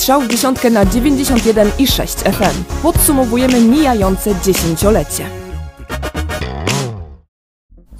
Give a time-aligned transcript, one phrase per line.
[0.00, 2.82] strzał w dziesiątkę na 91 i 6 FM.
[2.82, 5.39] Podsumowujemy mijające dziesięciolecie.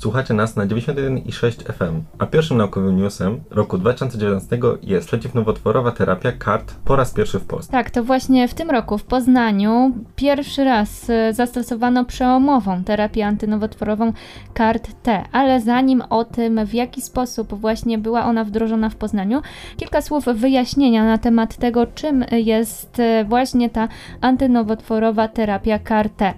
[0.01, 6.75] Słuchacie nas na 91,6 FM, a pierwszym naukowym newsem roku 2019 jest przeciwnowotworowa terapia CART
[6.85, 7.73] po raz pierwszy w Polsce.
[7.73, 14.13] Tak, to właśnie w tym roku w Poznaniu pierwszy raz e, zastosowano przełomową terapię antynowotworową
[14.55, 19.43] CART-T, ale zanim o tym, w jaki sposób właśnie była ona wdrożona w Poznaniu,
[19.77, 23.89] kilka słów wyjaśnienia na temat tego, czym jest e, właśnie ta
[24.21, 26.35] antynowotworowa terapia CAR-T.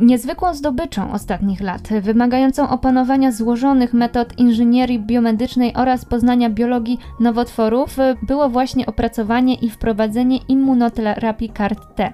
[0.00, 8.48] Niezwykłą zdobyczą ostatnich lat, wymagającą opanowania złożonych metod inżynierii biomedycznej oraz poznania biologii nowotworów, było
[8.48, 12.12] właśnie opracowanie i wprowadzenie immunoterapii CAR-T.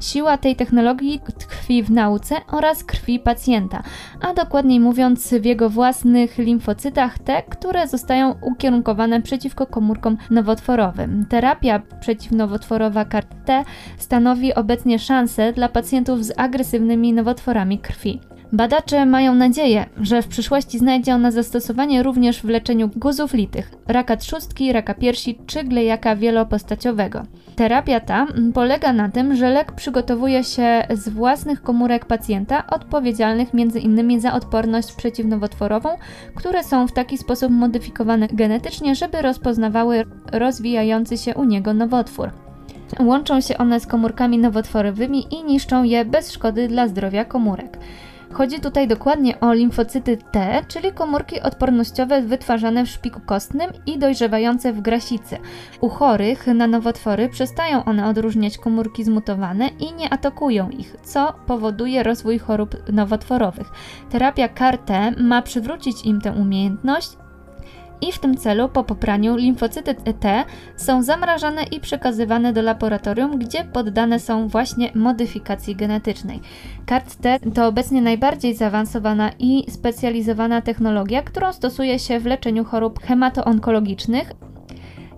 [0.00, 3.82] Siła tej technologii tkwi w nauce oraz krwi pacjenta,
[4.20, 11.26] a dokładniej mówiąc w jego własnych limfocytach T, które zostają ukierunkowane przeciwko komórkom nowotworowym.
[11.28, 13.64] Terapia przeciwnowotworowa CAR-T
[13.98, 18.20] stanowi obecnie szansę dla pacjentów z agresywnymi nowotworami nowotworami krwi.
[18.52, 24.16] Badacze mają nadzieję, że w przyszłości znajdzie ona zastosowanie również w leczeniu guzów litych, raka
[24.16, 27.22] trzustki, raka piersi czy glejaka wielopostaciowego.
[27.56, 34.20] Terapia ta polega na tym, że lek przygotowuje się z własnych komórek pacjenta odpowiedzialnych m.in.
[34.20, 35.88] za odporność przeciwnowotworową,
[36.34, 42.45] które są w taki sposób modyfikowane genetycznie, żeby rozpoznawały rozwijający się u niego nowotwór.
[43.00, 47.78] Łączą się one z komórkami nowotworowymi i niszczą je bez szkody dla zdrowia komórek.
[48.32, 54.72] Chodzi tutaj dokładnie o limfocyty T, czyli komórki odpornościowe wytwarzane w szpiku kostnym i dojrzewające
[54.72, 55.38] w grasicy.
[55.80, 62.02] U chorych na nowotwory przestają one odróżniać komórki zmutowane i nie atakują ich, co powoduje
[62.02, 63.70] rozwój chorób nowotworowych.
[64.10, 67.10] Terapia CAR-T ma przywrócić im tę umiejętność
[68.00, 70.44] i w tym celu po popraniu limfocyty T
[70.76, 76.40] są zamrażane i przekazywane do laboratorium, gdzie poddane są właśnie modyfikacji genetycznej.
[76.86, 84.32] CART-T to obecnie najbardziej zaawansowana i specjalizowana technologia, którą stosuje się w leczeniu chorób hematoonkologicznych,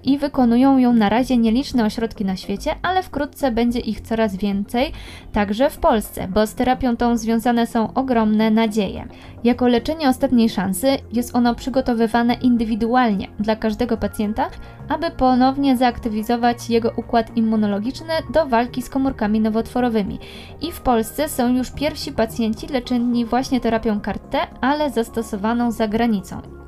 [0.04, 4.92] i wykonują ją na razie nieliczne ośrodki na świecie, ale wkrótce będzie ich coraz więcej,
[5.32, 9.08] także w Polsce, bo z terapią tą związane są ogromne nadzieje.
[9.44, 14.50] Jako leczenie ostatniej szansy jest ono przygotowywane indywidualnie dla każdego pacjenta,
[14.88, 20.18] aby ponownie zaaktywizować jego układ immunologiczny do walki z komórkami nowotworowymi.
[20.60, 26.67] I w Polsce są już pierwsi pacjenci leczeni właśnie terapią CAR-T, ale zastosowaną za granicą.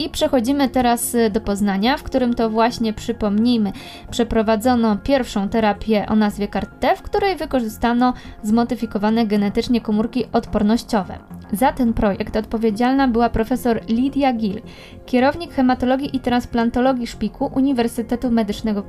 [0.00, 3.72] I przechodzimy teraz y, do Poznania, w którym to właśnie przypomnijmy,
[4.10, 11.18] przeprowadzono pierwszą terapię o nazwie CAR-T, w której wykorzystano zmodyfikowane genetycznie komórki odpornościowe.
[11.52, 14.60] Za ten projekt odpowiedzialna była profesor Lidia Gill,
[15.06, 18.82] kierownik hematologii i transplantologii szpiku Uniwersytetu Medycznego.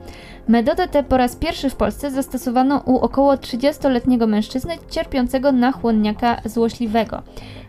[0.48, 6.42] Metodę tę po raz pierwszy w Polsce zastosowano u około 30-letniego mężczyzny cierpiącego na chłonniaka
[6.46, 7.22] złośliwego.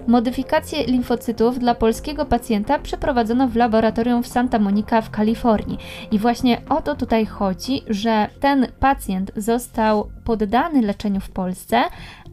[0.07, 5.79] Modyfikację limfocytów dla polskiego pacjenta przeprowadzono w laboratorium w Santa Monica w Kalifornii.
[6.11, 11.83] I właśnie o to tutaj chodzi, że ten pacjent został poddany leczeniu w Polsce,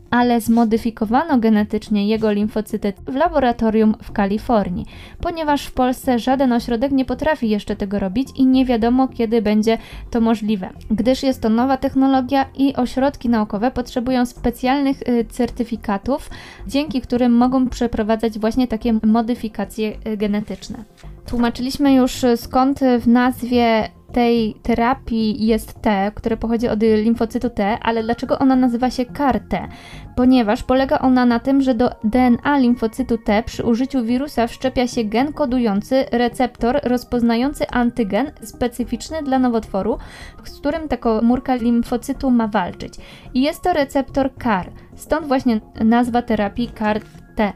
[0.09, 4.85] ale zmodyfikowano genetycznie jego limfocyty w laboratorium w Kalifornii,
[5.21, 9.77] ponieważ w Polsce żaden ośrodek nie potrafi jeszcze tego robić i nie wiadomo kiedy będzie
[10.11, 16.29] to możliwe, gdyż jest to nowa technologia i ośrodki naukowe potrzebują specjalnych y, certyfikatów,
[16.67, 20.83] dzięki którym mogą przeprowadzać właśnie takie modyfikacje y, genetyczne.
[21.25, 28.03] Tłumaczyliśmy już skąd w nazwie tej terapii jest T, które pochodzi od limfocytu T, ale
[28.03, 29.67] dlaczego ona nazywa się CAR-T?
[30.15, 35.03] Ponieważ polega ona na tym, że do DNA limfocytu T przy użyciu wirusa wszczepia się
[35.03, 39.97] gen kodujący receptor rozpoznający antygen specyficzny dla nowotworu,
[40.43, 42.93] z którym ta komórka limfocytu ma walczyć.
[43.33, 47.53] I jest to receptor CAR, stąd właśnie nazwa terapii CAR-T.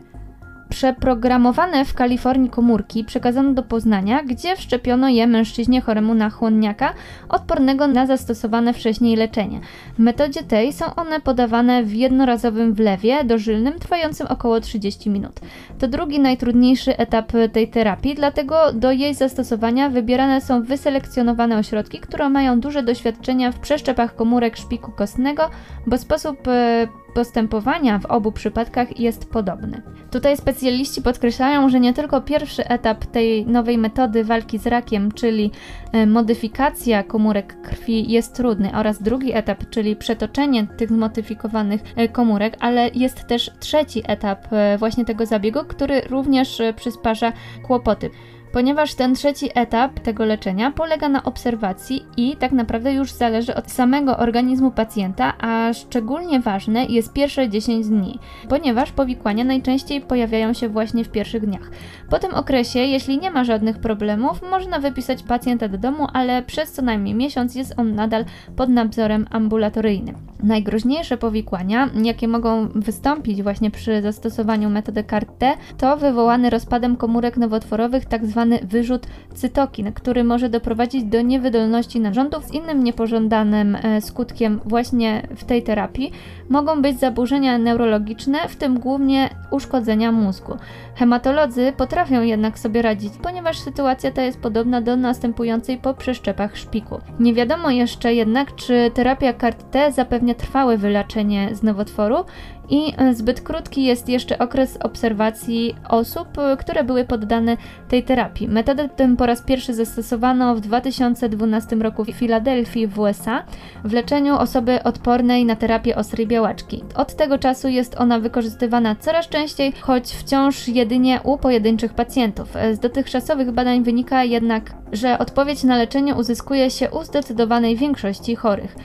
[0.74, 6.94] Przeprogramowane w Kalifornii komórki przekazano do Poznania, gdzie wszczepiono je mężczyźnie choremu na chłonniaka,
[7.30, 9.60] odpornego na zastosowane wcześniej leczenie.
[9.96, 15.40] W metodzie tej są one podawane w jednorazowym wlewie dożylnym trwającym około 30 minut.
[15.80, 22.30] To drugi najtrudniejszy etap tej terapii, dlatego do jej zastosowania wybierane są wyselekcjonowane ośrodki, które
[22.30, 25.50] mają duże doświadczenia w przeszczepach komórek szpiku kostnego,
[25.88, 29.82] bo sposób e, postępowania w obu przypadkach jest podobny.
[30.12, 35.52] Tutaj specjaliści podkreślają, że nie tylko pierwszy etap tej nowej metody walki z rakiem, czyli
[35.92, 42.58] e, modyfikacja komórek krwi jest trudny oraz drugi etap, czyli przetoczenie tych zmodyfikowanych e, komórek,
[42.60, 47.34] ale jest też trzeci etap e, właśnie tego zabiegu, który również przysparza
[47.64, 48.10] kłopoty.
[48.54, 53.72] Ponieważ ten trzeci etap tego leczenia polega na obserwacji i tak naprawdę już zależy od
[53.72, 58.20] samego organizmu pacjenta, a szczególnie ważne jest pierwsze 10 dni,
[58.50, 61.72] ponieważ powikłania najczęściej pojawiają się właśnie w pierwszych dniach.
[62.10, 66.72] Po tym okresie, jeśli nie ma żadnych problemów, można wypisać pacjenta do domu, ale przez
[66.72, 70.16] co najmniej miesiąc jest on nadal pod nadzorem ambulatoryjnym.
[70.44, 78.06] Najgroźniejsze powikłania, jakie mogą wystąpić właśnie przy zastosowaniu metody CAR-T, to wywołany rozpadem komórek nowotworowych
[78.50, 78.68] tzw.
[78.68, 82.46] wyrzut cytokin, który może doprowadzić do niewydolności narządów.
[82.46, 86.12] Z innym niepożądanym e, skutkiem właśnie w tej terapii
[86.50, 90.58] mogą być zaburzenia neurologiczne, w tym głównie uszkodzenia mózgu.
[90.96, 97.00] Hematolodzy potrafią jednak sobie radzić, ponieważ sytuacja ta jest podobna do następującej po przeszczepach szpiku.
[97.20, 102.26] Nie wiadomo jeszcze jednak, czy terapia CAR-T zapewnia trwałe wyleczenie z nowotworu
[102.70, 107.58] i e, zbyt krótki jest jeszcze okres obserwacji osób, e, które były poddane
[107.90, 108.48] tej terapii.
[108.48, 113.44] Metodę tę po raz pierwszy zastosowano w 2012 roku w Filadelfii w USA
[113.84, 116.84] w leczeniu osoby odpornej na terapię ostrej białaczki.
[116.96, 122.54] Od tego czasu jest ona wykorzystywana coraz częściej, choć wciąż jedynie u pojedynczych pacjentów.
[122.74, 128.76] Z dotychczasowych badań wynika jednak, że odpowiedź na leczenie uzyskuje się u zdecydowanej większości chorych.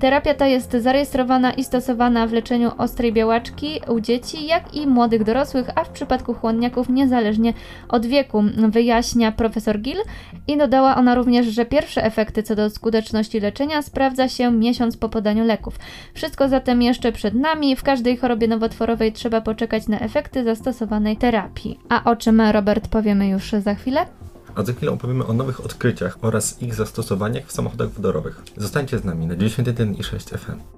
[0.00, 5.24] Terapia ta jest zarejestrowana i stosowana w leczeniu ostrej białaczki u dzieci, jak i młodych
[5.24, 7.52] dorosłych, a w przypadku chłonniaków niezależnie
[7.88, 9.98] od wieku, wyjaśnia profesor Gill
[10.48, 15.08] i dodała ona również, że pierwsze efekty co do skuteczności leczenia sprawdza się miesiąc po
[15.08, 15.78] podaniu leków.
[16.14, 21.78] Wszystko zatem jeszcze przed nami, w każdej chorobie nowotworowej trzeba poczekać na efekty zastosowanej terapii.
[21.88, 24.06] A o czym Robert powiemy już za chwilę?
[24.54, 28.42] A za chwilę opowiemy o nowych odkryciach oraz ich zastosowaniach w samochodach wodorowych.
[28.56, 30.77] Zostańcie z nami na 91,6 FM.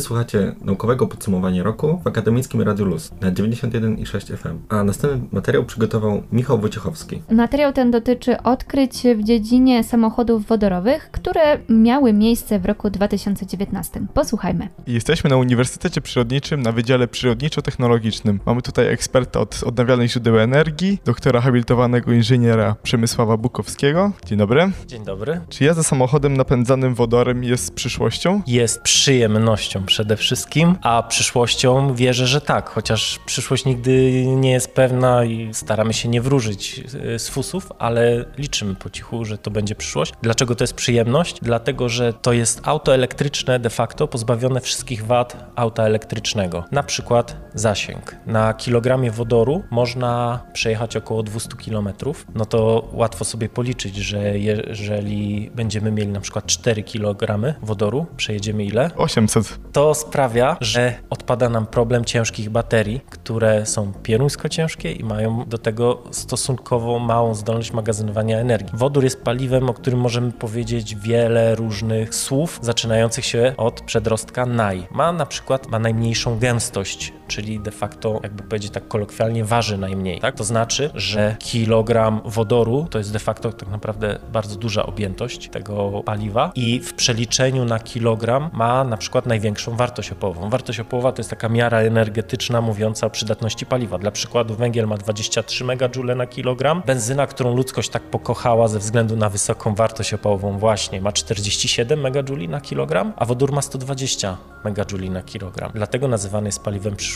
[0.00, 6.22] Słuchacie naukowego podsumowania roku w akademickim Radiu Luz na 91,6 FM, a następny materiał przygotował
[6.32, 7.22] Michał Wojciechowski.
[7.30, 14.06] Materiał ten dotyczy odkryć w dziedzinie samochodów wodorowych, które miały miejsce w roku 2019.
[14.14, 14.68] Posłuchajmy.
[14.86, 18.38] Jesteśmy na Uniwersytecie Przyrodniczym na Wydziale Przyrodniczo-Technologicznym.
[18.46, 24.12] Mamy tutaj eksperta od odnawialnych źródeł energii, doktora habilitowanego inżyniera Przemysława Bukowskiego.
[24.26, 24.70] Dzień dobry.
[24.86, 25.40] Dzień dobry.
[25.48, 28.42] Czy jazda samochodem napędzanym wodorem jest przyszłością?
[28.46, 35.24] Jest przyjemnością przede wszystkim, a przyszłością wierzę, że tak, chociaż przyszłość nigdy nie jest pewna
[35.24, 36.82] i staramy się nie wróżyć
[37.14, 40.12] e, z fusów, ale liczymy po cichu, że to będzie przyszłość.
[40.22, 41.38] Dlaczego to jest przyjemność?
[41.42, 46.64] Dlatego, że to jest auto elektryczne de facto pozbawione wszystkich wad auta elektrycznego.
[46.72, 48.16] Na przykład zasięg.
[48.26, 51.88] Na kilogramie wodoru można przejechać około 200 km.
[52.34, 58.64] No to łatwo sobie policzyć, że jeżeli będziemy mieli na przykład 4 kg wodoru, przejedziemy
[58.64, 58.90] ile?
[58.96, 59.58] 800.
[59.76, 65.58] To sprawia, że odpada nam problem ciężkich baterii, które są pieruńsko ciężkie i mają do
[65.58, 68.78] tego stosunkowo małą zdolność magazynowania energii.
[68.78, 74.86] Wodór jest paliwem, o którym możemy powiedzieć wiele różnych słów, zaczynających się od przedrostka naj.
[74.90, 80.20] Ma na przykład ma najmniejszą gęstość, czyli de facto, jakby powiedzieć tak kolokwialnie, waży najmniej.
[80.20, 80.34] Tak?
[80.34, 86.02] To znaczy, że kilogram wodoru to jest de facto tak naprawdę bardzo duża objętość tego
[86.04, 90.50] paliwa i w przeliczeniu na kilogram ma na przykład największą wartość opałową.
[90.50, 93.98] Wartość opołowa to jest taka miara energetyczna mówiąca o przydatności paliwa.
[93.98, 99.16] Dla przykładu węgiel ma 23 megajoule na kilogram, benzyna, którą ludzkość tak pokochała ze względu
[99.16, 105.10] na wysoką wartość opałową właśnie ma 47 megajouli na kilogram, a wodór ma 120 megajouli
[105.10, 105.70] na kilogram.
[105.74, 107.15] Dlatego nazywany jest paliwem przyszłości,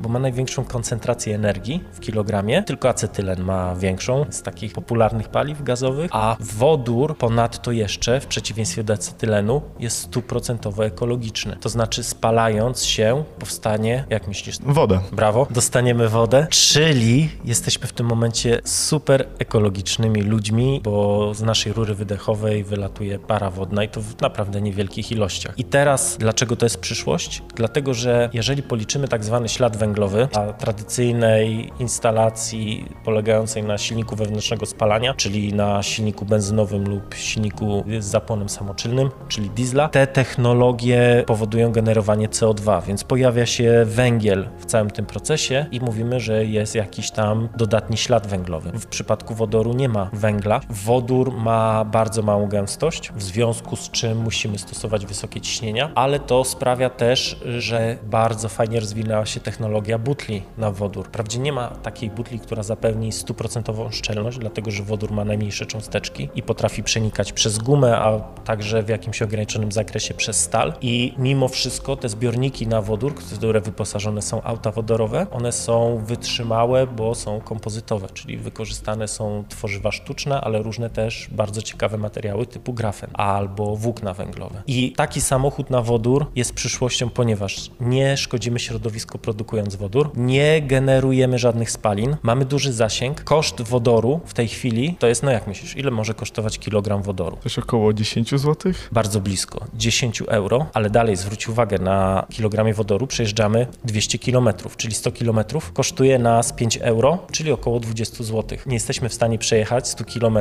[0.00, 5.62] bo ma największą koncentrację energii w kilogramie, tylko acetylen ma większą z takich popularnych paliw
[5.62, 11.56] gazowych, a wodór ponadto jeszcze, w przeciwieństwie do acetylenu, jest stuprocentowo ekologiczny.
[11.60, 14.56] To znaczy spalając się powstanie, jak myślisz?
[14.60, 15.00] Wodę.
[15.12, 21.94] Brawo, dostaniemy wodę, czyli jesteśmy w tym momencie super ekologicznymi ludźmi, bo z naszej rury
[21.94, 25.58] wydechowej wylatuje para wodna i to w naprawdę niewielkich ilościach.
[25.58, 27.42] I teraz, dlaczego to jest przyszłość?
[27.54, 34.66] Dlatego, że jeżeli policzymy tak zwany ślad węglowy, a tradycyjnej instalacji polegającej na silniku wewnętrznego
[34.66, 41.72] spalania, czyli na silniku benzynowym lub silniku z zapłonem samoczylnym, czyli diesla, te technologie powodują
[41.72, 47.10] generowanie CO2, więc pojawia się węgiel w całym tym procesie i mówimy, że jest jakiś
[47.10, 48.72] tam dodatni ślad węglowy.
[48.72, 50.60] W przypadku wodoru nie ma węgla.
[50.70, 56.44] Wodór ma bardzo małą gęstość, w związku z czym musimy stosować wysokie ciśnienia, ale to
[56.44, 61.06] sprawia też, że bardzo fajnie rozwina wybiera się technologia butli na wodór.
[61.06, 66.28] Wprawdzie nie ma takiej butli, która zapewni stuprocentową szczelność, dlatego że wodór ma najmniejsze cząsteczki
[66.34, 70.72] i potrafi przenikać przez gumę, a także w jakimś ograniczonym zakresie przez stal.
[70.80, 76.86] I mimo wszystko te zbiorniki na wodór, które wyposażone są auta wodorowe, one są wytrzymałe,
[76.86, 82.72] bo są kompozytowe, czyli wykorzystane są tworzywa sztuczne, ale różne też bardzo ciekawe materiały typu
[82.72, 84.62] grafen albo włókna węglowe.
[84.66, 91.38] I taki samochód na wodór jest przyszłością, ponieważ nie szkodzimy środowisku produkując wodór, nie generujemy
[91.38, 93.24] żadnych spalin, mamy duży zasięg.
[93.24, 97.36] Koszt wodoru w tej chwili to jest, no jak myślisz, ile może kosztować kilogram wodoru?
[97.36, 98.72] Też około 10 zł.
[98.92, 104.94] Bardzo blisko, 10 euro, ale dalej zwróć uwagę, na kilogramie wodoru przejeżdżamy 200 km, czyli
[104.94, 105.38] 100 km
[105.72, 108.58] kosztuje nas 5 euro, czyli około 20 zł.
[108.66, 110.38] Nie jesteśmy w stanie przejechać 100 km,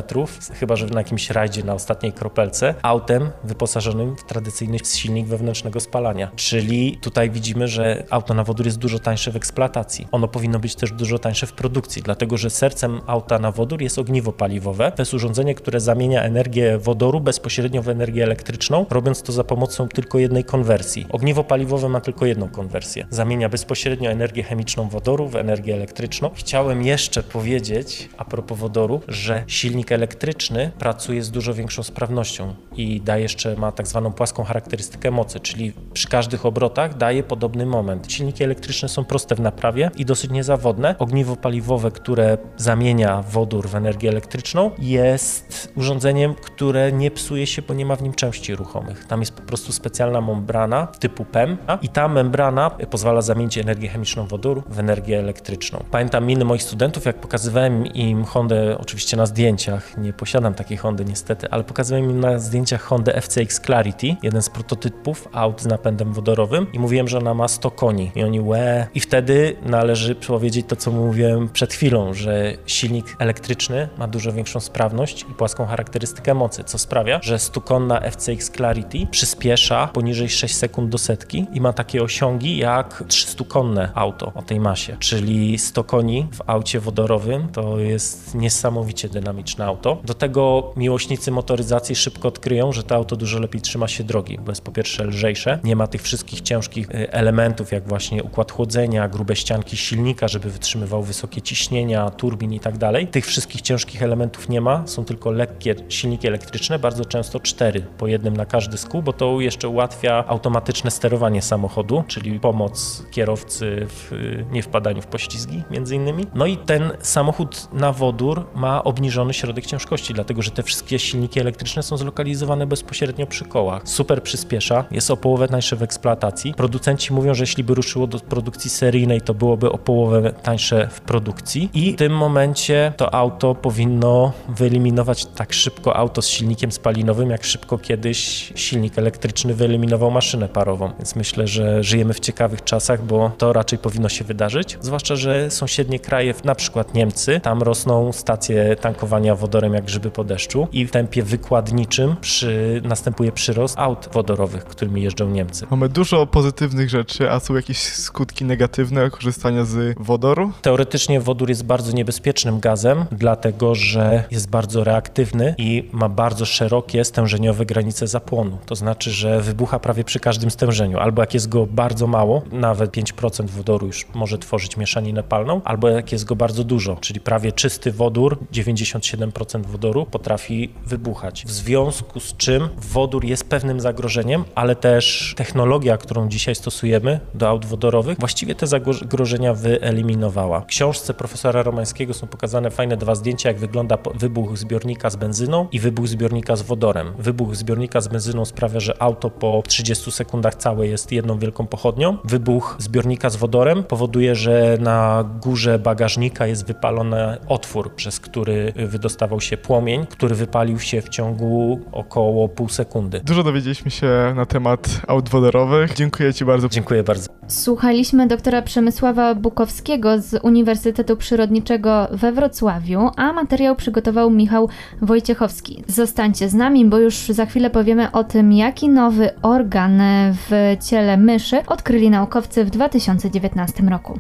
[0.54, 6.32] chyba że na jakimś rajdzie na ostatniej kropelce, autem wyposażonym w tradycyjny silnik wewnętrznego spalania.
[6.36, 10.08] Czyli tutaj widzimy, że auto na wodór jest dużo tańsze w eksploatacji.
[10.12, 14.00] Ono powinno być też dużo tańsze w produkcji, dlatego że sercem auta na wodór jest
[14.00, 14.92] ogniwo paliwowe.
[14.92, 19.88] To jest urządzenie, które zamienia energię wodoru bezpośrednio w energię elektryczną, robiąc to za pomocą
[19.88, 21.06] tylko jednej konwersji.
[21.10, 23.08] Ogniwo paliwowe ma tylko jedną konwersję.
[23.10, 26.30] Zamienia bezpośrednio energię chemiczną wodoru w energię elektryczną.
[26.36, 33.02] Chciałem jeszcze powiedzieć a propos wodoru, że silnik elektryczny pracuje z dużo większą sprawnością i
[33.02, 38.12] da jeszcze ma tak zwaną płaską charakterystykę mocy, czyli przy każdych obrotach daje podobny moment.
[38.12, 40.96] Silniki elektryczne są proste w naprawie i dosyć niezawodne.
[41.00, 47.74] Ogniwo paliwowe, które zamienia wodór w energię elektryczną, jest urządzeniem, które nie psuje się, bo
[47.74, 49.06] nie ma w nim części ruchomych.
[49.06, 54.28] Tam jest po prostu specjalna membrana typu PEM i ta membrana pozwala zamienić energię chemiczną
[54.28, 55.84] wodoru w energię elektryczną.
[55.92, 61.06] Pamiętam miny moich studentów, jak pokazywałem im Hondę, oczywiście na zdjęciach, nie posiadam takiej Hondy
[61.06, 66.14] niestety, ale pokazywałem im na zdjęciach Hondę FCX Clarity, jeden z prototypów aut z napędem
[66.14, 68.88] wodorowym i mówiłem, że ona ma 100 koni i oni łe.
[68.96, 74.60] I wtedy należy powiedzieć to, co mówiłem przed chwilą, że silnik elektryczny ma dużo większą
[74.60, 80.90] sprawność i płaską charakterystykę mocy, co sprawia, że 100-konna FCX Clarity przyspiesza poniżej 6 sekund
[80.90, 86.28] do setki i ma takie osiągi jak 300-konne auto o tej masie, czyli 100 koni
[86.32, 89.98] w aucie wodorowym to jest niesamowicie dynamiczne auto.
[90.04, 94.52] Do tego miłośnicy motoryzacji szybko odkryją, że to auto dużo lepiej trzyma się drogi, bo
[94.52, 99.08] jest po pierwsze lżejsze, nie ma tych wszystkich ciężkich y, elementów, jak właśnie układ chłodzenia,
[99.08, 103.08] grube ścianki silnika, żeby wytrzymywał wysokie ciśnienia, turbin i tak dalej.
[103.08, 108.08] Tych wszystkich ciężkich elementów nie ma, są tylko lekkie silniki elektryczne, bardzo często cztery po
[108.08, 113.88] jednym na każdy z kół, bo to jeszcze ułatwia automatyczne sterowanie samochodu, czyli pomoc kierowcy
[113.90, 116.28] w y, niewpadaniu w poślizgi między innymi.
[116.36, 121.40] No i ten samochód na wodór ma obniżony środek ciężkości, dlatego że te wszystkie silniki
[121.40, 123.82] elektryczne są zlokalizowane bezpośrednio przy kołach.
[123.86, 126.54] Super przyspiesza, jest o połowę tańsze w eksploatacji.
[126.54, 131.02] Producenci mówią, że jeśli by ruszyło do produkcji seryjnej, to byłoby o połowę tańsze w
[131.02, 137.30] produkcji i w tym momencie to auto powinno wyeliminować tak szybko auto z silnikiem spalinowym,
[137.30, 140.92] jak szybko kiedyś silnik elektryczny wyeliminował maszynę parową.
[140.98, 144.78] Więc myślę, że żyjemy w ciekawych czasach, bo to raczej powinno się wydarzyć.
[144.82, 150.24] Zwłaszcza, że sąsiednie kraje, na przykład Niemcy, tam rosną stacje tankowania wodorem jak grzyby po
[150.24, 155.68] deszczu i w tempie wykładniczym przy, następuje przyrost aut wodorowych, którymi jeżdżą Niemcy.
[155.72, 160.52] Mamy dużo pozytywnych rzeczy, a są jakieś skutki negatywne korzystania z wodoru?
[160.62, 167.06] Teoretycznie wodór jest bardzo niebezpiecznym gazem, dlatego że jest bardzo reaktywny i ma bardzo szerokie
[167.06, 168.58] stężeniowe granice zapłonu.
[168.66, 171.00] To znaczy, że wybucha prawie przy każdym stężeniu.
[171.00, 175.90] Albo jak jest go bardzo mało, nawet 5% wodoru już może tworzyć mieszaninę palną, albo
[175.90, 181.44] jak jest go bardzo dużo, czyli prawie czysty wodór, 97% wodoru potrafi wybuchać.
[181.46, 187.50] W związku z czym wodór jest pewnym zagrożeniem, ale też technologia, którą dzisiaj stosujemy do
[187.50, 187.85] aut wodorowych,
[188.20, 190.60] właściwie te zagrożenia wyeliminowała.
[190.62, 195.68] W książce profesora Romańskiego są pokazane fajne dwa zdjęcia, jak wygląda wybuch zbiornika z benzyną
[195.72, 197.14] i wybuch zbiornika z wodorem.
[197.20, 202.18] Wybuch zbiornika z benzyną sprawia, że auto po 30 sekundach całe jest jedną wielką pochodnią.
[202.24, 209.42] Wybuch zbiornika z wodorem powoduje, że na górze bagażnika jest wypalony otwór, przez który wydostawał
[209.42, 213.22] się płomień, który wypalił się w ciągu około pół sekundy.
[213.24, 215.94] Dużo dowiedzieliśmy się na temat aut wodorowych.
[215.94, 216.70] Dziękuję Ci bardzo.
[216.70, 217.30] Dziękuję bardzo.
[217.76, 224.70] Słuchaliśmy doktora Przemysława Bukowskiego z Uniwersytetu Przyrodniczego we Wrocławiu, a materiał przygotował Michał
[225.02, 225.84] Wojciechowski.
[225.88, 230.02] Zostańcie z nami, bo już za chwilę powiemy o tym, jaki nowy organ
[230.34, 234.20] w ciele myszy odkryli naukowcy w 2019 roku.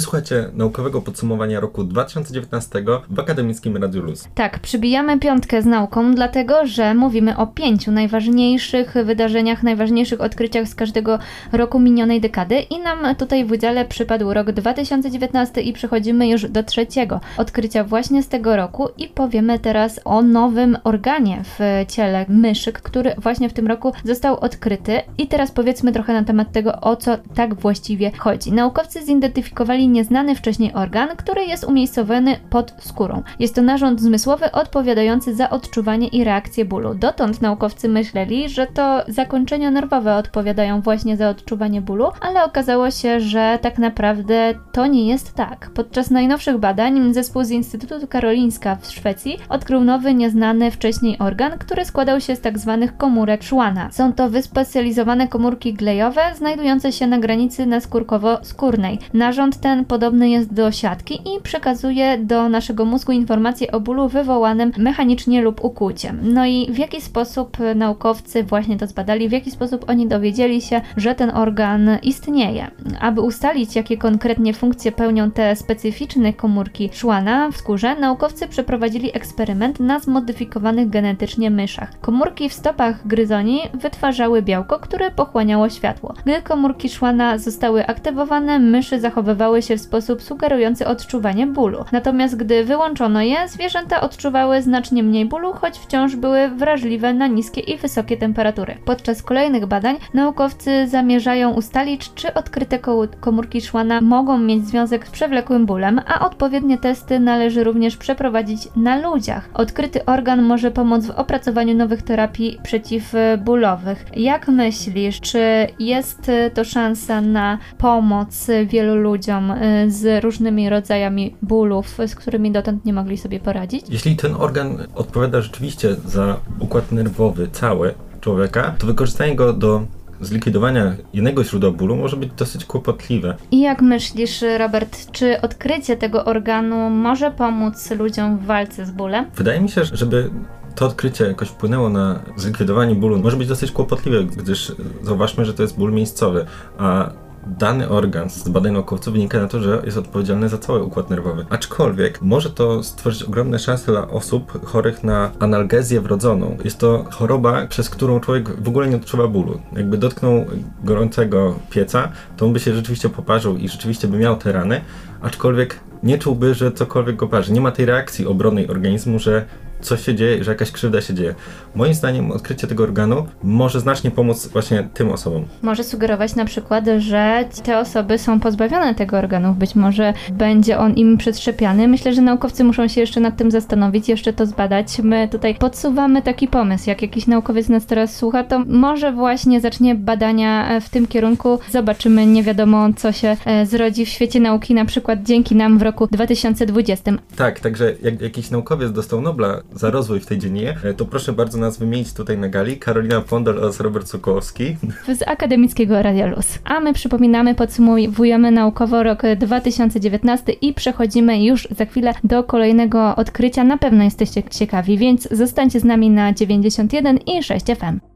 [0.00, 4.28] Słuchajcie naukowego podsumowania roku 2019 w Akademickim Radiu Luz.
[4.34, 10.74] Tak, przybijamy piątkę z nauką, dlatego że mówimy o pięciu najważniejszych wydarzeniach, najważniejszych odkryciach z
[10.74, 11.18] każdego
[11.52, 16.62] roku minionej dekady i nam tutaj w udziale przypadł rok 2019 i przechodzimy już do
[16.62, 21.58] trzeciego odkrycia właśnie z tego roku i powiemy teraz o nowym organie w
[21.88, 26.52] ciele myszyk, który właśnie w tym roku został odkryty i teraz powiedzmy trochę na temat
[26.52, 28.52] tego, o co tak właściwie chodzi.
[28.52, 33.22] Naukowcy zidentyfikowali nieznany wcześniej organ, który jest umiejscowiony pod skórą.
[33.38, 36.94] Jest to narząd zmysłowy odpowiadający za odczuwanie i reakcję bólu.
[36.94, 43.20] Dotąd naukowcy myśleli, że to zakończenia nerwowe odpowiadają właśnie za odczuwanie bólu, ale okazało się,
[43.20, 45.70] że tak naprawdę to nie jest tak.
[45.74, 51.84] Podczas najnowszych badań zespół z Instytutu Karolińska w Szwecji odkrył nowy, nieznany wcześniej organ, który
[51.84, 53.88] składał się z tak zwanych komórek Schwanna.
[53.92, 58.98] Są to wyspecjalizowane komórki glejowe znajdujące się na granicy naskórkowo-skórnej.
[59.14, 64.72] Narząd ten podobny jest do siatki i przekazuje do naszego mózgu informacje o bólu wywołanym
[64.78, 66.20] mechanicznie lub ukłuciem.
[66.22, 70.80] No i w jaki sposób naukowcy właśnie to zbadali, w jaki sposób oni dowiedzieli się,
[70.96, 72.70] że ten organ istnieje.
[73.00, 79.80] Aby ustalić, jakie konkretnie funkcje pełnią te specyficzne komórki Schwanna w skórze, naukowcy przeprowadzili eksperyment
[79.80, 82.00] na zmodyfikowanych genetycznie myszach.
[82.00, 86.14] Komórki w stopach gryzoni wytwarzały białko, które pochłaniało światło.
[86.24, 91.84] Gdy komórki Schwanna zostały aktywowane, myszy zachowywały się w sposób sugerujący odczuwanie bólu.
[91.92, 97.60] Natomiast gdy wyłączono je, zwierzęta odczuwały znacznie mniej bólu, choć wciąż były wrażliwe na niskie
[97.60, 98.76] i wysokie temperatury.
[98.84, 102.78] Podczas kolejnych badań naukowcy zamierzają ustalić, czy odkryte
[103.20, 108.96] komórki Schwanna mogą mieć związek z przewlekłym bólem, a odpowiednie testy należy również przeprowadzić na
[108.96, 109.48] ludziach.
[109.54, 114.04] Odkryty organ może pomóc w opracowaniu nowych terapii przeciwbólowych.
[114.16, 119.53] Jak myślisz, czy jest to szansa na pomoc wielu ludziom
[119.88, 123.86] z różnymi rodzajami bólów, z którymi dotąd nie mogli sobie poradzić?
[123.88, 129.82] Jeśli ten organ odpowiada rzeczywiście za układ nerwowy cały człowieka, to wykorzystanie go do
[130.20, 133.36] zlikwidowania jednego źródła bólu może być dosyć kłopotliwe.
[133.50, 139.26] I jak myślisz, Robert, czy odkrycie tego organu może pomóc ludziom w walce z bólem?
[139.36, 140.30] Wydaje mi się, żeby
[140.74, 145.62] to odkrycie jakoś wpłynęło na zlikwidowanie bólu, może być dosyć kłopotliwe, gdyż zauważmy, że to
[145.62, 146.46] jest ból miejscowy,
[146.78, 147.10] a
[147.46, 151.46] dany organ z badań naukowców wynika na to, że jest odpowiedzialny za cały układ nerwowy.
[151.50, 156.56] Aczkolwiek może to stworzyć ogromne szanse dla osób chorych na analgezję wrodzoną.
[156.64, 159.60] Jest to choroba, przez którą człowiek w ogóle nie odczuwa bólu.
[159.76, 160.44] Jakby dotknął
[160.84, 164.80] gorącego pieca, to on by się rzeczywiście poparzył i rzeczywiście by miał te rany,
[165.22, 167.52] aczkolwiek nie czułby, że cokolwiek go parzy.
[167.52, 169.44] Nie ma tej reakcji obronnej organizmu, że
[169.84, 171.34] coś się dzieje, że jakaś krzywda się dzieje.
[171.74, 175.44] Moim zdaniem odkrycie tego organu może znacznie pomóc właśnie tym osobom.
[175.62, 179.54] Może sugerować na przykład, że te osoby są pozbawione tego organu.
[179.54, 181.88] Być może będzie on im przetrzepiany.
[181.88, 184.98] Myślę, że naukowcy muszą się jeszcze nad tym zastanowić, jeszcze to zbadać.
[185.02, 186.90] My tutaj podsuwamy taki pomysł.
[186.90, 191.58] Jak jakiś naukowiec nas teraz słucha, to może właśnie zacznie badania w tym kierunku.
[191.70, 195.82] Zobaczymy, nie wiadomo co się e, zrodzi w świecie nauki, na przykład dzięki nam w
[195.82, 197.12] roku 2020.
[197.36, 201.32] Tak, także jak jakiś naukowiec dostał Nobla za rozwój w tej dziedzinie, e, to proszę
[201.32, 202.76] bardzo nas wymienić tutaj na gali.
[202.76, 204.76] Karolina Pondol oraz Robert Sokołowski.
[205.18, 206.58] Z Akademickiego Radia Luz.
[206.64, 213.64] A my przypominamy, podsumowujemy naukowo rok 2019 i przechodzimy już za chwilę do kolejnego odkrycia.
[213.64, 218.13] Na pewno jesteście ciekawi, więc zostańcie z nami na 91 i 6 FM.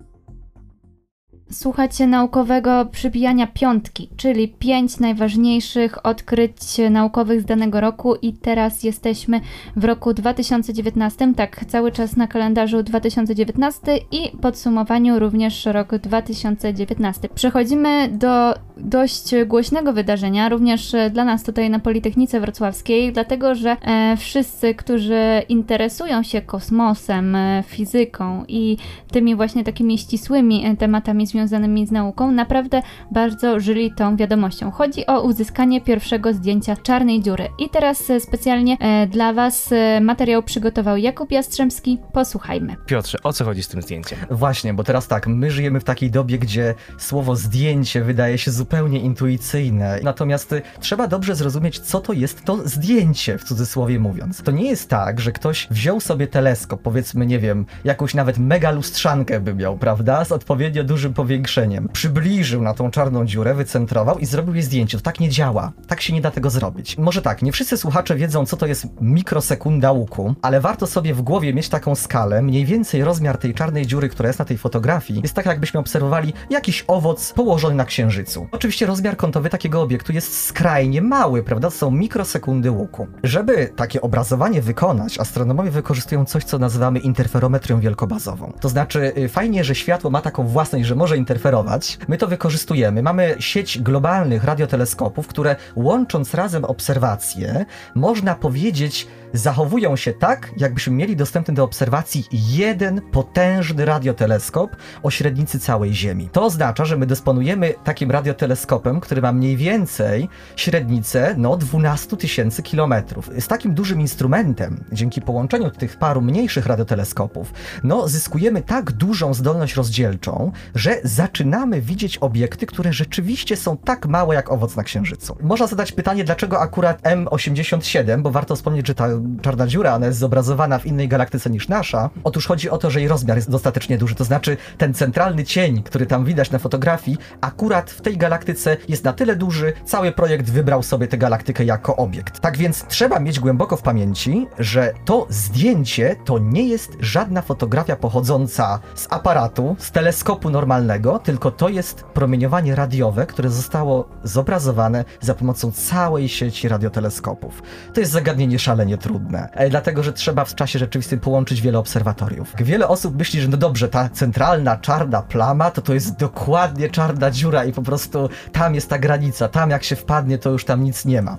[1.51, 6.57] Słuchacie naukowego przybijania piątki, czyli pięć najważniejszych odkryć
[6.91, 9.41] naukowych z danego roku i teraz jesteśmy
[9.77, 17.29] w roku 2019, tak cały czas na kalendarzu 2019 i podsumowaniu również rok 2019.
[17.35, 24.17] Przechodzimy do dość głośnego wydarzenia, również dla nas tutaj na Politechnice Wrocławskiej, dlatego że e,
[24.17, 28.77] wszyscy, którzy interesują się kosmosem, e, fizyką i
[29.13, 34.71] tymi właśnie takimi ścisłymi e, tematami związanymi związanymi z nauką naprawdę bardzo żyli tą wiadomością.
[34.71, 37.49] Chodzi o uzyskanie pierwszego zdjęcia czarnej dziury.
[37.59, 41.99] I teraz e, specjalnie e, dla Was e, materiał przygotował Jakub Jastrzębski.
[42.13, 42.77] Posłuchajmy.
[42.87, 44.19] Piotrze, o co chodzi z tym zdjęciem?
[44.31, 49.01] Właśnie, bo teraz tak, my żyjemy w takiej dobie, gdzie słowo zdjęcie wydaje się zupełnie
[49.01, 50.01] intuicyjne.
[50.03, 54.43] Natomiast y, trzeba dobrze zrozumieć, co to jest to zdjęcie, w cudzysłowie mówiąc.
[54.43, 58.71] To nie jest tak, że ktoś wziął sobie teleskop, powiedzmy, nie wiem, jakąś nawet mega
[58.71, 60.25] lustrzankę by miał, prawda?
[60.25, 64.99] Z odpowiednio dużym, powiedzmy, powiększeniem przybliżył na tą czarną dziurę, wycentrował i zrobił jej zdjęcie.
[64.99, 65.73] To tak nie działa.
[65.87, 66.99] Tak się nie da tego zrobić.
[66.99, 71.23] Może tak, nie wszyscy słuchacze wiedzą, co to jest mikrosekunda łuku, ale warto sobie w
[71.23, 72.43] głowie mieć taką skalę.
[72.43, 76.33] Mniej więcej rozmiar tej czarnej dziury, która jest na tej fotografii, jest tak, jakbyśmy obserwowali
[76.51, 78.47] jakiś owoc położony na księżycu.
[78.53, 81.71] Oczywiście rozmiar kątowy takiego obiektu jest skrajnie mały, prawda?
[81.71, 83.07] Są mikrosekundy łuku.
[83.23, 88.53] Żeby takie obrazowanie wykonać, astronomowie wykorzystują coś, co nazywamy interferometrią wielkobazową.
[88.61, 91.99] To znaczy, y, fajnie, że światło ma taką własność, że może interferować.
[92.09, 93.03] My to wykorzystujemy.
[93.03, 101.17] Mamy sieć globalnych radioteleskopów, które łącząc razem obserwacje, można powiedzieć, zachowują się tak, jakbyśmy mieli
[101.17, 106.29] dostępny do obserwacji jeden potężny radioteleskop o średnicy całej Ziemi.
[106.33, 112.63] To oznacza, że my dysponujemy takim radioteleskopem, który ma mniej więcej średnicę no 12 tysięcy
[112.63, 113.31] kilometrów.
[113.39, 117.53] Z takim dużym instrumentem, dzięki połączeniu tych paru mniejszych radioteleskopów,
[117.85, 124.35] no zyskujemy tak dużą zdolność rozdzielczą, że zaczynamy widzieć obiekty, które rzeczywiście są tak małe
[124.35, 125.37] jak owoc na Księżycu.
[125.41, 129.09] Można zadać pytanie, dlaczego akurat M87, bo warto wspomnieć, że ta
[129.43, 132.11] czarna dziura, ona jest zobrazowana w innej galaktyce niż nasza.
[132.25, 135.83] Otóż chodzi o to, że jej rozmiar jest dostatecznie duży, to znaczy ten centralny cień,
[135.83, 140.51] który tam widać na fotografii, akurat w tej galaktyce jest na tyle duży, cały projekt
[140.51, 142.41] wybrał sobie tę galaktykę jako obiekt.
[142.41, 147.97] Tak więc trzeba mieć głęboko w pamięci, że to zdjęcie to nie jest żadna fotografia
[147.97, 155.35] pochodząca z aparatu, z teleskopu normalnego, tylko to jest promieniowanie radiowe, które zostało zobrazowane za
[155.35, 157.63] pomocą całej sieci radioteleskopów.
[157.95, 162.53] To jest zagadnienie szalenie trudne, e, dlatego że trzeba w czasie rzeczywistym połączyć wiele obserwatoriów.
[162.59, 167.31] Wiele osób myśli, że no dobrze, ta centralna czarna plama to to jest dokładnie czarna
[167.31, 170.85] dziura i po prostu tam jest ta granica, tam jak się wpadnie, to już tam
[170.85, 171.37] nic nie ma.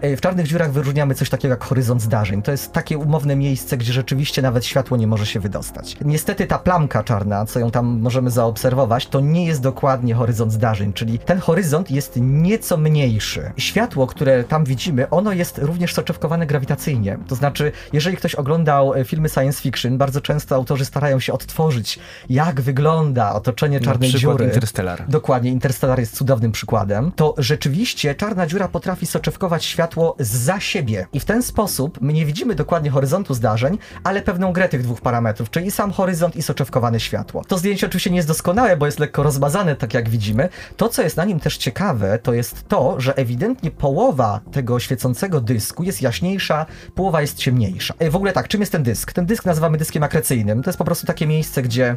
[0.00, 2.42] E, W czarnych dziurach wyróżniamy coś takiego jak horyzont zdarzeń.
[2.42, 5.96] To jest takie umowne miejsce, gdzie rzeczywiście nawet światło nie może się wydostać.
[6.04, 10.92] Niestety ta plamka czarna, co ją tam możemy zaobserwować, to nie jest dokładnie horyzont zdarzeń,
[10.92, 13.52] czyli ten horyzont jest nieco mniejszy.
[13.56, 17.18] Światło, które tam widzimy, ono jest również soczewkowane grawitacyjnie.
[17.26, 21.98] To znaczy, jeżeli ktoś oglądał e, filmy science fiction, bardzo często autorzy starają się odtworzyć,
[22.30, 24.44] jak wygląda otoczenie czarnej Na dziury.
[24.44, 25.04] Interstellar.
[25.08, 27.12] Dokładnie, Interstellar jest cudownym przykładem.
[27.16, 31.06] To rzeczywiście czarna dziura potrafi soczewkować światło za siebie.
[31.12, 35.00] I w ten sposób my nie widzimy dokładnie horyzontu zdarzeń, ale pewną grę tych dwóch
[35.00, 37.44] parametrów, czyli sam horyzont i soczewkowane światło.
[37.44, 40.48] To zdjęcie oczywiście nie jest doskonałe, bo jest lekko rozmazane, tak jak widzimy.
[40.76, 45.40] To, co jest na nim też ciekawe, to jest to, że ewidentnie połowa tego świecącego
[45.40, 47.94] dysku jest jaśniejsza, połowa jest ciemniejsza.
[47.98, 49.12] E, W ogóle tak, czym jest ten dysk?
[49.12, 50.62] Ten dysk nazywamy dyskiem akrecyjnym.
[50.62, 51.96] To jest po prostu takie miejsce, gdzie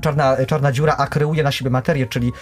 [0.00, 2.32] czarna, czarna dziura akreuje na siebie materię, czyli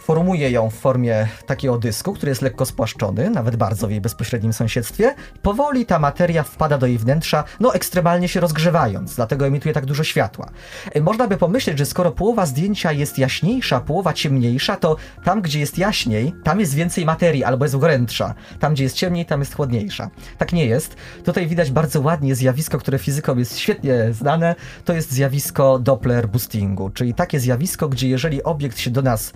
[0.00, 4.52] formuje ją w formie takiego dysku, który jest lekko spłaszczony, nawet bardzo w jej bezpośrednim
[4.52, 5.14] sąsiedztwie.
[5.42, 10.04] Powoli ta materia wpada do jej wnętrza, no ekstremalnie się rozgrzewając, dlatego emituje tak dużo
[10.04, 10.50] światła.
[10.94, 15.60] E, Można by pomyśleć, że skoro połowa zdjęcia jest jaśniejsza, połowa ciemniejsza, to tam, gdzie
[15.60, 18.34] jest jaśniej, tam jest więcej materii albo jest gorętsza.
[18.60, 20.10] Tam, gdzie jest ciemniej, tam jest chłodniejsza.
[20.38, 20.96] Tak nie jest.
[21.24, 24.54] Tutaj widać bardzo ładnie zjawisko, które fizykom jest świetnie znane.
[24.84, 29.32] To jest zjawisko Doppler boostingu, czyli takie zjawisko, gdzie jeżeli obiekt się do nas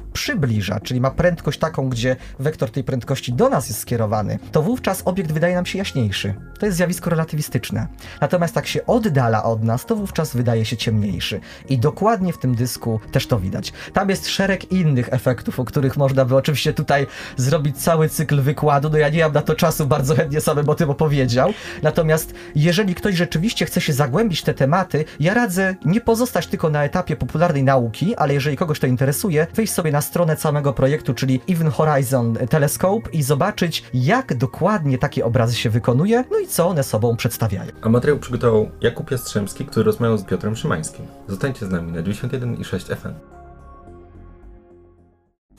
[0.52, 5.02] przybliża, czyli ma prędkość taką, gdzie wektor tej prędkości do nas jest skierowany, to wówczas
[5.04, 6.34] obiekt wydaje nam się jaśniejszy.
[6.58, 7.86] To jest zjawisko relatywistyczne.
[8.20, 11.40] Natomiast jak się oddala od nas, to wówczas wydaje się ciemniejszy.
[11.68, 13.72] I dokładnie w tym dysku też to widać.
[13.92, 18.90] Tam jest szereg innych efektów, o których można by oczywiście tutaj zrobić cały cykl wykładu.
[18.90, 21.52] No ja nie mam na to czasu, bardzo chętnie samym o tym opowiedział.
[21.82, 26.70] Natomiast jeżeli ktoś rzeczywiście chce się zagłębić w te tematy, ja radzę nie pozostać tylko
[26.70, 31.14] na etapie popularnej nauki, ale jeżeli kogoś to interesuje, wejść sobie na stronę samego projektu,
[31.14, 36.68] czyli Even Horizon Telescope i zobaczyć, jak dokładnie takie obrazy się wykonuje, no i co
[36.68, 37.72] one sobą przedstawiają.
[37.82, 41.06] A materiał przygotował Jakub Jastrzębski, który rozmawiał z Piotrem Szymańskim.
[41.28, 43.41] Zostańcie z nami na 91,6 FM.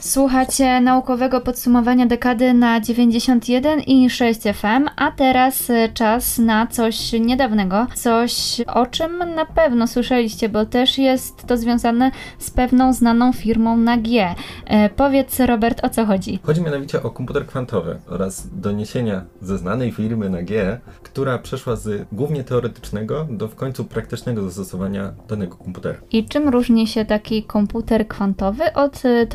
[0.04, 7.12] Słuchacie naukowego podsumowania dekady na 91 i 6 FM, a teraz e, czas na coś
[7.14, 13.34] niedawnego, coś o czym na pewno słyszeliście, bo też jest to związane z pewną znaną
[13.34, 14.36] firmą na G.
[14.66, 16.40] E, powiedz Robert, o co chodzi?
[16.44, 22.08] Chodzi mianowicie o komputer kwantowy oraz doniesienia ze znanej firmy na G, która przeszła z
[22.12, 25.98] głównie teoretycznego do w końcu praktycznego zastosowania danego komputera.
[26.12, 29.28] I czym różni się taki komputer kwantowy od e,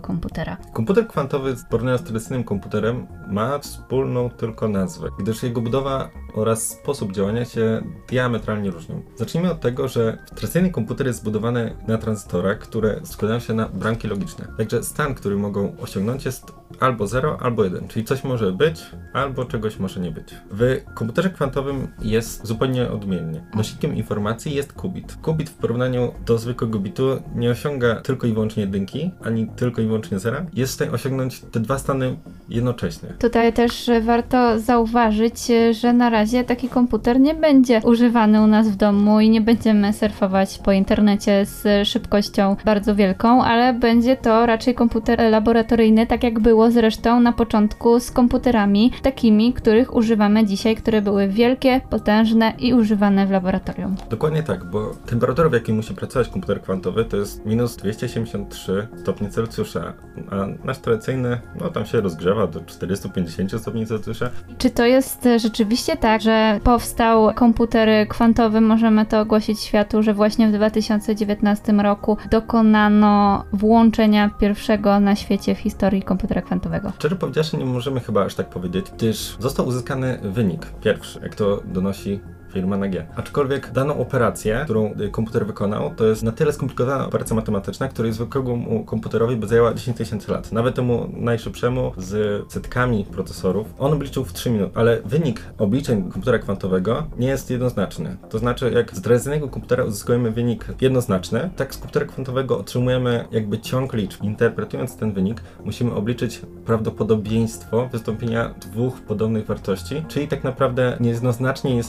[0.00, 0.56] komputera?
[0.72, 1.64] Komputer kwantowy z
[2.02, 9.02] tradycyjnym komputerem ma wspólną tylko nazwę, gdyż jego budowa oraz sposób działania się diametralnie różnią.
[9.16, 14.08] Zacznijmy od tego, że tradycyjny komputer jest zbudowany na tranzystorach, które składają się na bramki
[14.08, 14.46] logiczne.
[14.58, 19.44] Także stan, który mogą osiągnąć jest albo 0, albo 1, czyli coś może być, albo
[19.44, 20.34] czegoś może nie być.
[20.50, 23.44] W komputerze kwantowym jest zupełnie odmiennie.
[23.54, 25.16] Nośnikiem informacji jest qubit.
[25.22, 29.86] Qubit w porównaniu do zwykłego bitu nie osiąga tylko i wyłącznie jedynki, ani tylko i
[29.86, 30.46] wyłącznie zera.
[30.54, 32.16] Jest w stanie osiągnąć te dwa stany
[32.48, 33.08] jednocześnie.
[33.18, 35.38] Tutaj też warto zauważyć,
[35.80, 39.92] że na razie taki komputer nie będzie używany u nas w domu i nie będziemy
[39.92, 46.40] surfować po internecie z szybkością bardzo wielką, ale będzie to raczej komputer laboratoryjny, tak jak
[46.40, 52.74] było zresztą na początku z komputerami takimi, których używamy dzisiaj, które były wielkie, potężne i
[52.74, 53.96] używane w laboratorium.
[54.10, 59.30] Dokładnie tak, bo temperatura, w jakiej musi pracować komputer kwantowy, to jest minus 273 stopni
[59.30, 59.92] Celsjusza,
[60.30, 64.30] a nasz tradycyjny, no tam się rozgrzewa do 450 stopni Celsjusza.
[64.58, 70.48] Czy to jest rzeczywiście tak, że powstał komputer kwantowy, możemy to ogłosić światu, że właśnie
[70.48, 76.92] w 2019 roku dokonano włączenia pierwszego na świecie w historii komputera kwantowego?
[76.98, 81.62] Szczerze powiedziawszy, nie możemy chyba aż tak powiedzieć, gdyż został uzyskany wynik pierwszy, jak to
[81.64, 82.20] donosi
[82.52, 83.06] firma na G.
[83.16, 88.12] Aczkolwiek daną operację, którą y, komputer wykonał, to jest na tyle skomplikowana operacja matematyczna, której
[88.12, 90.52] zwykłemu komputerowi by zajęła 10 tysięcy lat.
[90.52, 96.38] Nawet temu najszybszemu z setkami procesorów, on obliczył w 3 minuty, ale wynik obliczeń komputera
[96.38, 98.16] kwantowego nie jest jednoznaczny.
[98.30, 103.58] To znaczy, jak z tradycyjnego komputera uzyskujemy wynik jednoznaczny, tak z komputera kwantowego otrzymujemy jakby
[103.58, 104.22] ciąg liczb.
[104.22, 111.82] Interpretując ten wynik, musimy obliczyć prawdopodobieństwo wystąpienia dwóch podobnych wartości, czyli tak naprawdę niejednoznacznie nie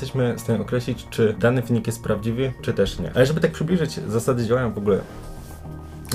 [0.53, 3.11] stanie określić, czy dany wynik jest prawdziwy, czy też nie.
[3.15, 4.99] Ale żeby tak przybliżyć zasady działania w ogóle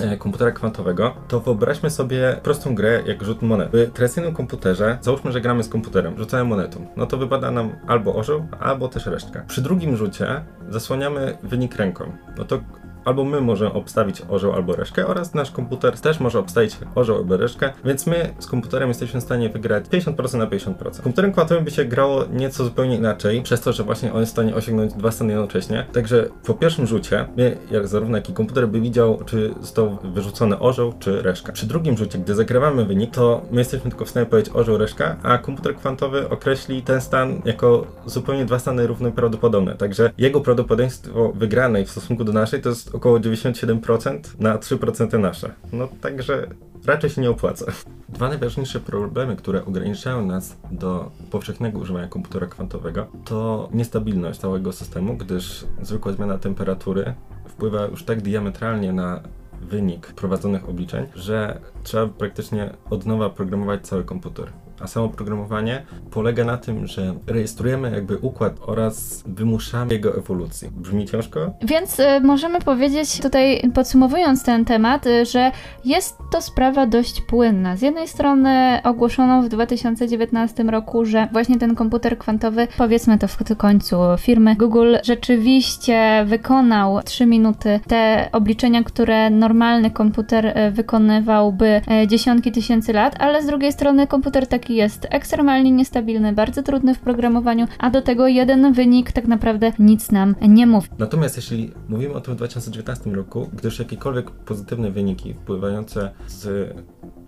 [0.03, 3.69] e, komputera kwantowego, to wyobraźmy sobie prostą grę jak rzut monet.
[3.73, 8.15] W tradycyjnym komputerze, załóżmy, że gramy z komputerem, rzucamy monetą, no to wypada nam albo
[8.15, 9.45] orzeł, albo też resztka.
[9.49, 12.13] Przy drugim rzucie zasłaniamy wynik ręką.
[12.39, 12.61] No to
[13.09, 17.37] albo my możemy obstawić orzeł albo reszkę oraz nasz komputer też może obstawić orzeł albo
[17.37, 21.03] reszkę, więc my z komputerem jesteśmy w stanie wygrać 50% na 50%.
[21.03, 24.35] Komputerem kwantowym by się grało nieco zupełnie inaczej, przez to, że właśnie on jest w
[24.35, 25.87] stanie osiągnąć dwa stany jednocześnie.
[25.93, 30.59] Także po pierwszym rzucie, my, jak zarówno jak i komputer by widział, czy został wyrzucony
[30.59, 31.53] orzeł, czy reszka.
[31.53, 35.17] Przy drugim rzucie, gdy zagrywamy wynik, to my jesteśmy tylko w stanie powiedzieć orzeł, reszka,
[35.23, 39.75] a komputer kwantowy określi ten stan jako zupełnie dwa stany równe prawdopodobne.
[39.75, 45.55] Także jego prawdopodobieństwo wygranej w stosunku do naszej to jest około 97% na 3% nasze.
[45.73, 46.47] No także
[46.87, 47.73] raczej się nie opłaca.
[48.09, 55.17] Dwa najważniejsze problemy, które ograniczają nas do powszechnego używania komputera kwantowego, to niestabilność całego systemu,
[55.17, 57.15] gdyż zwykła zmiana temperatury
[57.49, 59.21] wpływa już tak diametralnie na
[59.63, 64.53] wynik prowadzonych obliczeń, że trzeba praktycznie od nowa programować cały komputer.
[64.81, 70.71] A samo programowanie polega na tym, że rejestrujemy jakby układ oraz wymuszamy jego ewolucję.
[70.71, 71.51] Brzmi ciężko?
[71.63, 75.53] Więc y, możemy powiedzieć tutaj, podsumowując ten temat, y, że
[75.85, 77.77] jest to sprawa dość płynna.
[77.77, 83.57] Z jednej strony ogłoszono w 2019 roku, że właśnie ten komputer kwantowy, powiedzmy to w
[83.57, 92.07] końcu firmy Google, rzeczywiście wykonał 3 minuty te obliczenia, które normalny komputer y, wykonywałby y,
[92.07, 96.99] dziesiątki tysięcy lat, ale z drugiej strony komputer taki jest ekstremalnie niestabilny, bardzo trudny w
[96.99, 100.89] programowaniu, a do tego jeden wynik tak naprawdę nic nam nie mówi.
[100.99, 106.75] Natomiast jeśli mówimy o tym w 2019 roku, gdyż jakiekolwiek pozytywne wyniki wpływające z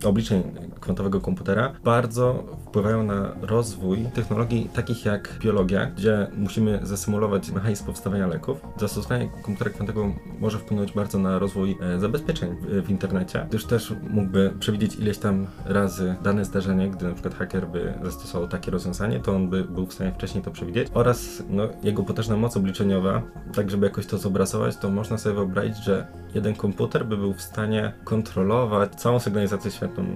[0.05, 0.43] obliczeń
[0.81, 8.27] kwantowego komputera bardzo wpływają na rozwój technologii takich jak biologia, gdzie musimy zasymulować mechanizm powstawania
[8.27, 8.61] leków.
[8.77, 14.53] Zastosowanie komputera kwantowego może wpłynąć bardzo na rozwój e, zabezpieczeń w, internecie, gdyż też mógłby
[14.61, 19.35] przewidzieć ileś tam razy dane zdarzenie, gdy na przykład haker by zastosował takie rozwiązanie, to
[19.35, 23.23] on by był w stanie wcześniej to przewidzieć oraz no, jego potężna moc obliczeniowa,
[23.55, 27.43] tak żeby jakoś to zobrazować, to można sobie wyobrazić, że jeden komputer by był w
[27.43, 29.71] stanie kontrolować całą sygnalizację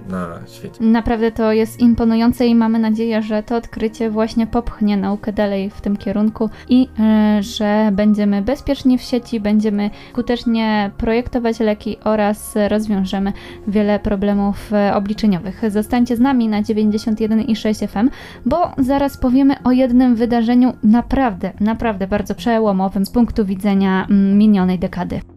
[0.09, 0.83] na świecie.
[0.83, 5.81] Naprawdę to jest imponujące i mamy nadzieję, że to odkrycie właśnie popchnie naukę dalej w
[5.81, 13.33] tym kierunku i e, że będziemy bezpieczni w sieci, będziemy skutecznie projektować leki oraz rozwiążemy
[13.67, 15.61] wiele problemów e, obliczeniowych.
[15.71, 18.09] Zostańcie z nami na 91,6 FM,
[18.45, 24.79] bo zaraz powiemy o jednym wydarzeniu naprawdę, naprawdę bardzo przełomowym z punktu widzenia mm, minionej
[24.79, 25.34] dekady.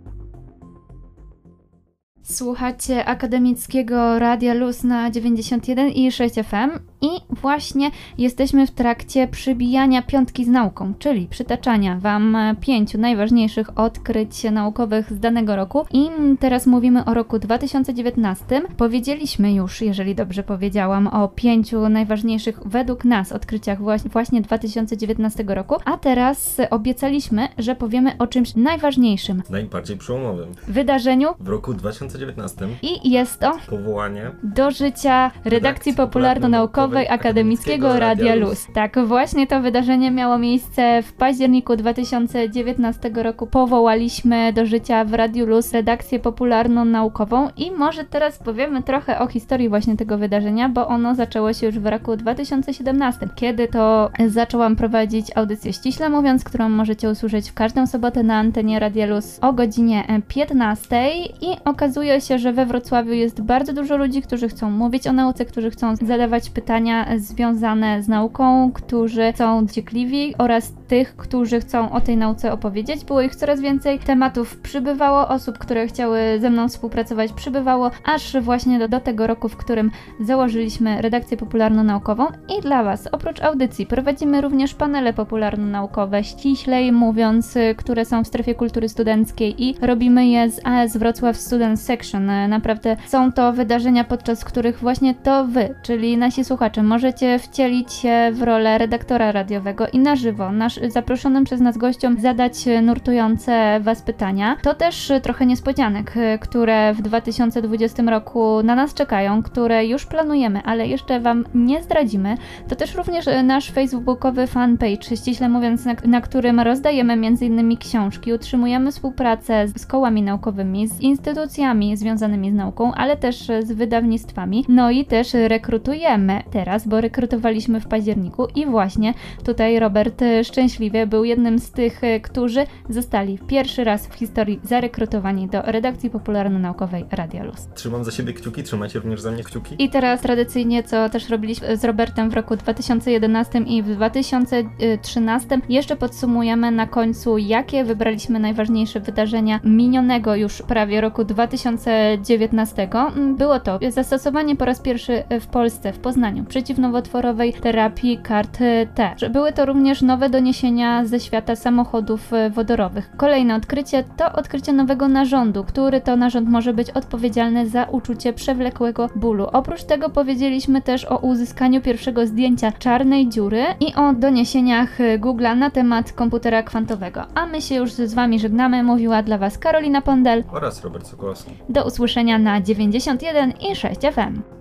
[2.31, 6.71] Słuchacie akademickiego Radia Luz na 91 i 6 FM.
[7.01, 13.79] I właśnie jesteśmy w trakcie przybijania piątki z nauką, czyli przytaczania Wam e, pięciu najważniejszych
[13.79, 15.87] odkryć naukowych z danego roku.
[15.93, 16.09] I
[16.41, 18.63] teraz mówimy o roku 2019.
[18.77, 25.99] Powiedzieliśmy już, jeżeli dobrze powiedziałam, o pięciu najważniejszych według nas odkryciach właśnie 2019 roku, a
[25.99, 30.49] teraz obiecaliśmy, że powiemy o czymś najważniejszym Najbardziej przełomowym.
[30.69, 38.67] wydarzeniu W roku 2019 i jest to powołanie do życia redakcji popularno-naukowej Akademickiego Radia Luz.
[38.75, 43.47] Tak, właśnie to wydarzenie miało miejsce w październiku 2019 roku.
[43.47, 49.69] Powołaliśmy do życia w Radiu Luz redakcję popularno-naukową i może teraz powiemy trochę o historii
[49.69, 55.37] właśnie tego wydarzenia, bo ono zaczęło się już w roku 2017, kiedy to zaczęłam prowadzić
[55.37, 60.05] audycję ściśle mówiąc, którą możecie usłyszeć w każdą sobotę na antenie Radia Luz o godzinie
[60.29, 65.13] 15 i okazuje się, że we Wrocławiu jest bardzo dużo ludzi, którzy chcą mówić o
[65.13, 66.78] nauce, którzy chcą zadawać pytania
[67.17, 73.05] związane z nauką, którzy są ciekliwi oraz tych, którzy chcą o tej nauce opowiedzieć.
[73.05, 78.79] Było ich coraz więcej, tematów przybywało, osób, które chciały ze mną współpracować przybywało, aż właśnie
[78.79, 82.27] do, do tego roku, w którym założyliśmy redakcję popularno-naukową
[82.59, 88.55] i dla Was, oprócz audycji, prowadzimy również panele popularno-naukowe, ściślej mówiąc, które są w strefie
[88.55, 92.31] kultury studenckiej i robimy je z AS Wrocław Student Section.
[92.49, 98.31] Naprawdę są to wydarzenia, podczas których właśnie to Wy, czyli nasi słuchacze, możecie wcielić się
[98.33, 104.03] w rolę redaktora radiowego i na żywo, nasz, zaproszonym przez nas gościom zadać nurtujące Was
[104.03, 104.57] pytania.
[104.63, 110.87] To też trochę niespodzianek, które w 2020 roku na nas czekają, które już planujemy, ale
[110.87, 112.37] jeszcze Wam nie zdradzimy.
[112.69, 117.77] To też również nasz facebookowy fanpage, ściśle mówiąc, na, na którym rozdajemy m.in.
[117.77, 123.73] książki, utrzymujemy współpracę z, z kołami naukowymi, z instytucjami związanymi z nauką, ale też z
[123.73, 124.65] wydawnictwami.
[124.69, 131.07] No i też rekrutujemy teraz, bo rekrutowaliśmy w październiku i właśnie tutaj Robert y, szczęśliwie
[131.07, 137.05] był jednym z tych, y, którzy zostali pierwszy raz w historii zarekrutowani do redakcji popularno-naukowej
[137.11, 137.69] Radia Luz.
[137.75, 139.75] Trzymam za siebie kciuki, trzymajcie również za mnie kciuki.
[139.79, 145.97] I teraz tradycyjnie, co też robiliśmy z Robertem w roku 2011 i w 2013, jeszcze
[145.97, 152.89] podsumujemy na końcu, jakie wybraliśmy najważniejsze wydarzenia minionego już prawie roku 2019.
[153.37, 158.59] Było to zastosowanie po raz pierwszy w Polsce, w Poznaniu, przeciwnowotworowej terapii kart
[158.95, 159.15] T.
[159.31, 163.11] Były to również nowe doniesienia ze świata samochodów wodorowych.
[163.17, 169.09] Kolejne odkrycie to odkrycie nowego narządu, który to narząd może być odpowiedzialny za uczucie przewlekłego
[169.17, 169.47] bólu.
[169.53, 175.71] Oprócz tego powiedzieliśmy też o uzyskaniu pierwszego zdjęcia czarnej dziury i o doniesieniach Google'a na
[175.71, 177.23] temat komputera kwantowego.
[177.35, 178.83] A my się już z Wami żegnamy.
[178.83, 180.45] Mówiła dla Was Karolina Pondel.
[180.53, 181.51] Oraz Robert Sokołowski.
[181.69, 184.58] Do usłyszenia na 91 i 6 FM.